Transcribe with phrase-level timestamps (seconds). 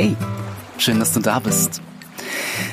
[0.00, 0.16] Hey,
[0.78, 1.82] schön, dass du da bist.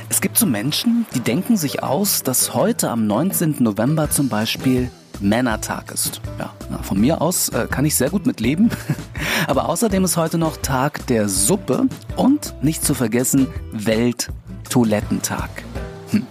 [0.08, 3.58] Es gibt so Menschen, die denken sich aus, dass heute am 19.
[3.60, 6.22] November zum Beispiel Männertag ist.
[6.40, 8.69] Ja, von mir aus äh, kann ich sehr gut mit leben.
[9.47, 15.50] Aber außerdem ist heute noch Tag der Suppe und nicht zu vergessen Welttoilettentag.
[16.12, 16.26] Hm.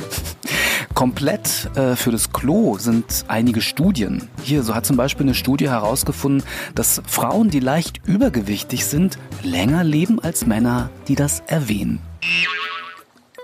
[0.96, 4.30] Komplett äh, für das Klo sind einige Studien.
[4.42, 6.42] Hier, so hat zum Beispiel eine Studie herausgefunden,
[6.74, 11.98] dass Frauen, die leicht übergewichtig sind, länger leben als Männer, die das erwähnen.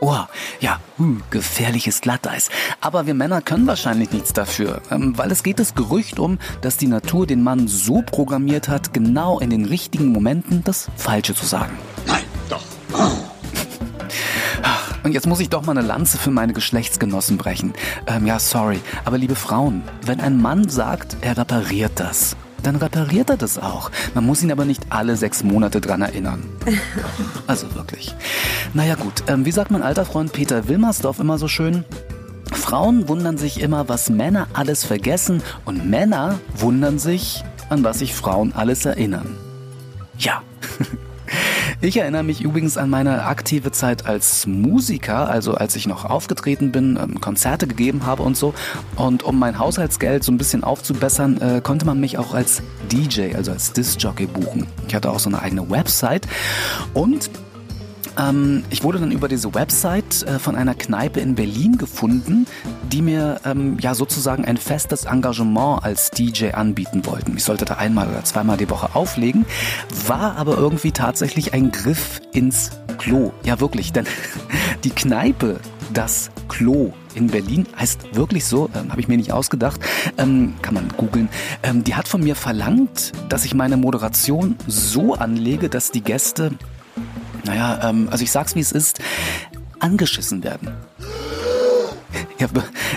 [0.01, 0.16] Oh,
[0.60, 2.48] ja, hm, gefährliches Glatteis.
[2.80, 6.79] Aber wir Männer können wahrscheinlich nichts dafür, ähm, weil es geht das Gerücht um, dass
[6.79, 11.45] die Natur den Mann so programmiert hat, genau in den richtigen Momenten das Falsche zu
[11.45, 11.77] sagen.
[15.02, 17.73] Und jetzt muss ich doch mal eine Lanze für meine Geschlechtsgenossen brechen.
[18.06, 18.80] Ähm, ja, sorry.
[19.05, 23.90] Aber liebe Frauen, wenn ein Mann sagt, er repariert das, dann repariert er das auch.
[24.15, 26.43] Man muss ihn aber nicht alle sechs Monate dran erinnern.
[27.49, 28.15] Also wirklich.
[28.73, 31.84] Naja gut, ähm, wie sagt mein alter Freund Peter Wilmersdorf immer so schön?
[32.52, 38.15] Frauen wundern sich immer, was Männer alles vergessen und Männer wundern sich, an was sich
[38.15, 39.37] Frauen alles erinnern.
[40.18, 40.43] Ja.
[41.85, 46.71] Ich erinnere mich übrigens an meine aktive Zeit als Musiker, also als ich noch aufgetreten
[46.71, 48.55] bin, ähm, Konzerte gegeben habe und so.
[48.95, 53.35] Und um mein Haushaltsgeld so ein bisschen aufzubessern, äh, konnte man mich auch als DJ,
[53.35, 54.69] also als Disc-Jockey buchen.
[54.87, 56.29] Ich hatte auch so eine eigene Website
[56.95, 57.30] und
[58.18, 62.46] ähm, ich wurde dann über diese Website äh, von einer Kneipe in Berlin gefunden,
[62.91, 67.37] die mir ähm, ja sozusagen ein festes Engagement als DJ anbieten wollten.
[67.37, 69.47] Ich sollte da einmal oder zweimal die Woche auflegen,
[70.06, 73.33] war aber irgendwie tatsächlich ein Griff ins Klo.
[73.44, 74.06] Ja, wirklich, denn
[74.84, 75.60] die Kneipe,
[75.93, 79.81] das Klo in Berlin heißt wirklich so, ähm, habe ich mir nicht ausgedacht,
[80.19, 81.28] ähm, kann man googeln.
[81.62, 86.53] Ähm, die hat von mir verlangt, dass ich meine Moderation so anlege, dass die Gäste
[87.45, 89.01] naja, ähm, also ich sag's wie es ist,
[89.81, 90.75] angeschissen werden.
[92.43, 92.49] Ja,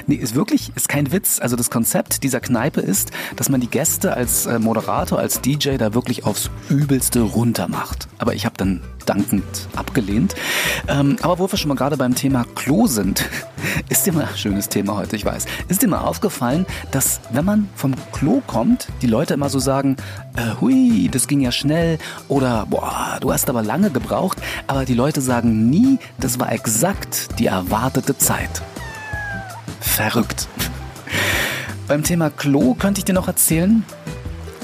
[0.07, 1.39] nee, ist wirklich, ist kein Witz.
[1.39, 5.77] Also das Konzept dieser Kneipe ist, dass man die Gäste als äh, Moderator, als DJ
[5.77, 8.07] da wirklich aufs Übelste runter macht.
[8.17, 10.33] Aber ich habe dann dankend abgelehnt.
[10.87, 13.29] Ähm, aber wo wir schon mal gerade beim Thema Klo sind,
[13.89, 17.69] ist dir mal, schönes Thema heute, ich weiß, ist dir mal aufgefallen, dass wenn man
[17.75, 19.97] vom Klo kommt, die Leute immer so sagen,
[20.37, 24.95] äh, hui, das ging ja schnell oder boah, du hast aber lange gebraucht, aber die
[24.95, 28.63] Leute sagen nie, das war exakt die erwartete Zeit.
[29.95, 30.49] Verrückt.
[31.87, 33.85] Beim Thema Klo könnte ich dir noch erzählen,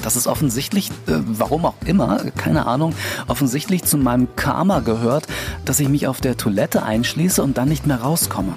[0.02, 2.94] dass es offensichtlich, äh, warum auch immer, keine Ahnung,
[3.28, 5.26] offensichtlich zu meinem Karma gehört,
[5.64, 8.52] dass ich mich auf der Toilette einschließe und dann nicht mehr rauskomme.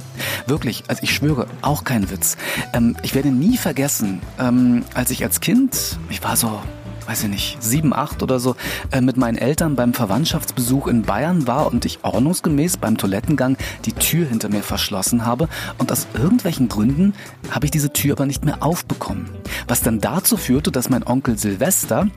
[0.48, 2.36] Wirklich, also ich schwöre, auch kein Witz.
[2.74, 6.60] Ähm, ich werde nie vergessen, ähm, als ich als Kind, ich war so
[7.08, 8.56] weiß ich nicht, sieben, acht oder so,
[8.92, 13.94] äh, mit meinen Eltern beim Verwandtschaftsbesuch in Bayern war und ich ordnungsgemäß beim Toilettengang die
[13.94, 17.14] Tür hinter mir verschlossen habe und aus irgendwelchen Gründen
[17.52, 19.30] habe ich diese Tür aber nicht mehr aufbekommen.
[19.68, 22.08] Was dann dazu führte, dass mein Onkel Silvester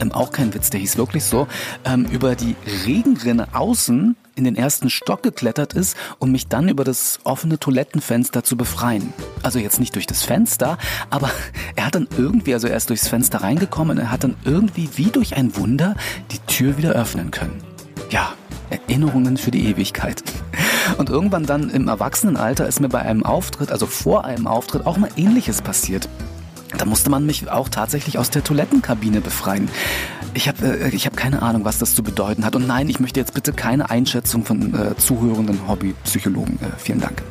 [0.00, 1.46] ähm, auch kein Witz, der hieß wirklich so,
[1.84, 2.54] ähm, über die
[2.86, 8.44] Regenrinne außen in den ersten Stock geklettert ist, um mich dann über das offene Toilettenfenster
[8.44, 9.12] zu befreien.
[9.46, 10.76] Also jetzt nicht durch das Fenster,
[11.08, 11.30] aber
[11.76, 15.04] er hat dann irgendwie, also er ist durchs Fenster reingekommen er hat dann irgendwie wie
[15.04, 15.94] durch ein Wunder
[16.32, 17.62] die Tür wieder öffnen können.
[18.10, 18.32] Ja,
[18.70, 20.24] Erinnerungen für die Ewigkeit.
[20.98, 24.96] Und irgendwann dann im Erwachsenenalter ist mir bei einem Auftritt, also vor einem Auftritt, auch
[24.96, 26.08] mal ähnliches passiert.
[26.76, 29.68] Da musste man mich auch tatsächlich aus der Toilettenkabine befreien.
[30.34, 32.56] Ich habe äh, hab keine Ahnung, was das zu bedeuten hat.
[32.56, 36.56] Und nein, ich möchte jetzt bitte keine Einschätzung von äh, zuhörenden Hobbypsychologen.
[36.56, 37.22] Äh, vielen Dank.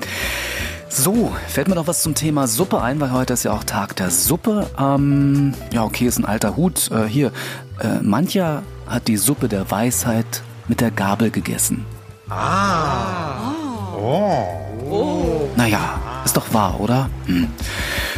[0.98, 3.98] So, fällt mir noch was zum Thema Suppe ein, weil heute ist ja auch Tag
[3.98, 4.66] der Suppe.
[4.80, 6.90] Ähm, ja, okay, ist ein alter Hut.
[6.90, 7.34] Äh, hier,
[7.82, 11.86] äh, mancher hat die Suppe der Weisheit mit der Gabel gegessen.
[12.30, 13.52] Ah.
[13.98, 14.46] Oh.
[14.90, 15.50] oh.
[15.58, 17.10] Naja, ist doch wahr, oder?
[17.26, 17.50] Hm.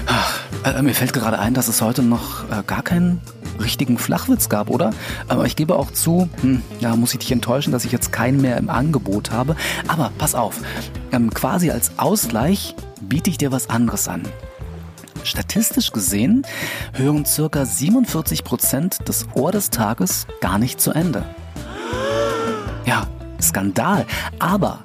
[0.06, 3.22] Ach, äh, mir fällt gerade ein, dass es heute noch äh, gar keinen
[3.60, 4.92] richtigen Flachwitz gab, oder?
[5.28, 8.42] Aber ich gebe auch zu, hm, ja, muss ich dich enttäuschen, dass ich jetzt keinen
[8.42, 9.56] mehr im Angebot habe.
[9.88, 10.62] Aber pass auf,
[11.12, 14.24] ähm, quasi als Ausgleich biete ich dir was anderes an.
[15.24, 16.46] Statistisch gesehen
[16.94, 21.24] hören circa 47 Prozent des Ohr des Tages gar nicht zu Ende.
[22.86, 23.08] Ja,
[23.42, 24.06] Skandal.
[24.40, 24.80] Aber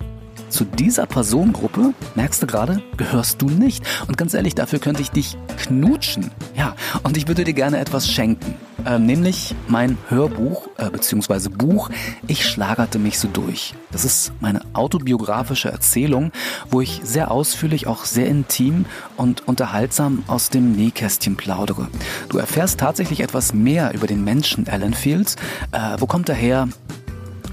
[0.53, 3.85] zu dieser Personengruppe, merkst du gerade, gehörst du nicht.
[4.07, 6.31] Und ganz ehrlich, dafür könnte ich dich knutschen.
[6.55, 8.55] Ja, und ich würde dir gerne etwas schenken.
[8.85, 11.49] Äh, nämlich mein Hörbuch äh, bzw.
[11.49, 11.89] Buch
[12.27, 13.75] Ich schlagerte mich so durch.
[13.93, 16.33] Das ist meine autobiografische Erzählung,
[16.71, 18.85] wo ich sehr ausführlich, auch sehr intim
[19.17, 21.89] und unterhaltsam aus dem Nähkästchen plaudere.
[22.29, 25.37] Du erfährst tatsächlich etwas mehr über den Menschen Alan Fields.
[25.71, 26.69] Äh, wo kommt er her?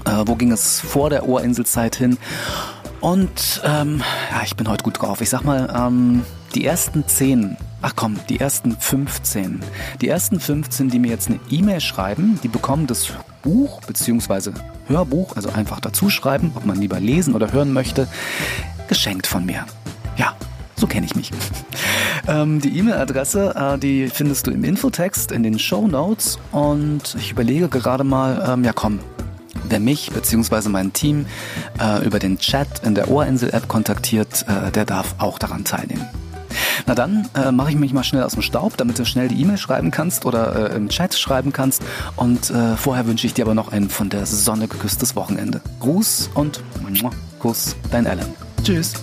[0.04, 2.18] Äh, wo ging es vor der Ohrinselzeit hin?
[3.00, 5.20] Und ähm, ja, ich bin heute gut drauf.
[5.20, 6.22] Ich sag mal, ähm,
[6.54, 9.60] die ersten zehn, ach komm, die ersten 15.
[10.00, 13.12] Die ersten 15, die mir jetzt eine E-Mail schreiben, die bekommen das
[13.42, 14.52] Buch bzw.
[14.86, 18.06] Hörbuch, also einfach dazu schreiben, ob man lieber lesen oder hören möchte,
[18.88, 19.64] geschenkt von mir.
[20.16, 20.34] Ja,
[20.76, 21.30] so kenne ich mich.
[22.28, 26.38] ähm, die E-Mail-Adresse, äh, die findest du im Infotext, in den Show Notes.
[26.52, 28.98] Und ich überlege gerade mal, ähm, ja komm,
[29.68, 30.68] wer mich bzw.
[30.68, 31.26] mein Team
[31.80, 36.06] äh, über den Chat in der Ohrinsel-App kontaktiert, äh, der darf auch daran teilnehmen.
[36.86, 39.40] Na dann äh, mache ich mich mal schnell aus dem Staub, damit du schnell die
[39.40, 41.82] E-Mail schreiben kannst oder äh, im Chat schreiben kannst.
[42.16, 45.60] Und äh, vorher wünsche ich dir aber noch ein von der Sonne geküsstes Wochenende.
[45.80, 46.62] Gruß und
[47.38, 48.26] Kuss, dein Alan.
[48.62, 48.94] Tschüss.